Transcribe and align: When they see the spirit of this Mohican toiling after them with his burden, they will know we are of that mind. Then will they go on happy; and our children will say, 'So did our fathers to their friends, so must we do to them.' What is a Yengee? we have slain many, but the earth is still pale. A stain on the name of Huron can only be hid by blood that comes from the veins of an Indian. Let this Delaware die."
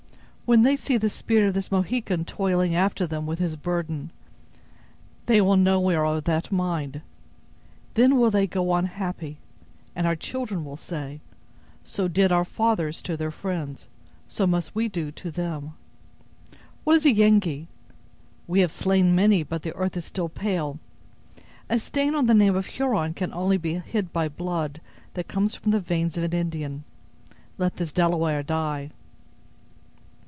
When 0.51 0.63
they 0.63 0.75
see 0.75 0.97
the 0.97 1.09
spirit 1.09 1.47
of 1.47 1.53
this 1.53 1.71
Mohican 1.71 2.25
toiling 2.25 2.75
after 2.75 3.07
them 3.07 3.25
with 3.25 3.39
his 3.39 3.55
burden, 3.55 4.11
they 5.25 5.39
will 5.39 5.55
know 5.55 5.79
we 5.79 5.95
are 5.95 6.05
of 6.05 6.25
that 6.25 6.51
mind. 6.51 6.99
Then 7.93 8.17
will 8.17 8.29
they 8.29 8.47
go 8.47 8.71
on 8.71 8.85
happy; 8.87 9.37
and 9.95 10.05
our 10.05 10.17
children 10.17 10.65
will 10.65 10.75
say, 10.75 11.21
'So 11.85 12.09
did 12.09 12.33
our 12.33 12.43
fathers 12.43 13.01
to 13.03 13.15
their 13.15 13.31
friends, 13.31 13.87
so 14.27 14.45
must 14.45 14.75
we 14.75 14.89
do 14.89 15.09
to 15.11 15.31
them.' 15.31 15.71
What 16.83 16.97
is 16.97 17.05
a 17.05 17.13
Yengee? 17.13 17.67
we 18.45 18.59
have 18.59 18.73
slain 18.73 19.15
many, 19.15 19.43
but 19.43 19.61
the 19.61 19.73
earth 19.77 19.95
is 19.95 20.03
still 20.03 20.27
pale. 20.27 20.79
A 21.69 21.79
stain 21.79 22.13
on 22.13 22.25
the 22.25 22.33
name 22.33 22.57
of 22.57 22.65
Huron 22.65 23.13
can 23.13 23.31
only 23.33 23.55
be 23.55 23.75
hid 23.75 24.11
by 24.11 24.27
blood 24.27 24.81
that 25.13 25.29
comes 25.29 25.55
from 25.55 25.71
the 25.71 25.79
veins 25.79 26.17
of 26.17 26.25
an 26.25 26.33
Indian. 26.33 26.83
Let 27.57 27.77
this 27.77 27.93
Delaware 27.93 28.43
die." 28.43 28.91